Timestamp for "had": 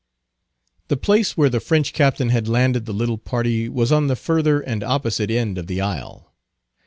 2.29-2.47